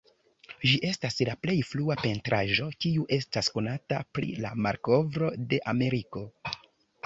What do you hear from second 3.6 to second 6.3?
konata pri la malkovro de Ameriko.